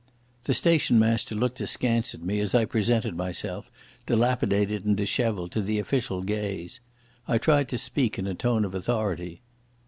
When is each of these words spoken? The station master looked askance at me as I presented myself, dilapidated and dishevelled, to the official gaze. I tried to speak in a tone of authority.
The 0.45 0.55
station 0.55 0.97
master 0.97 1.35
looked 1.35 1.61
askance 1.61 2.15
at 2.15 2.23
me 2.23 2.39
as 2.39 2.55
I 2.55 2.65
presented 2.65 3.15
myself, 3.15 3.69
dilapidated 4.07 4.83
and 4.83 4.97
dishevelled, 4.97 5.51
to 5.51 5.61
the 5.61 5.77
official 5.77 6.23
gaze. 6.23 6.79
I 7.27 7.37
tried 7.37 7.69
to 7.69 7.77
speak 7.77 8.17
in 8.17 8.25
a 8.25 8.33
tone 8.33 8.65
of 8.65 8.73
authority. 8.73 9.43